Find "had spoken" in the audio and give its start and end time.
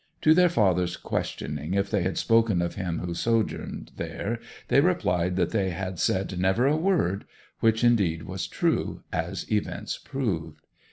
2.01-2.59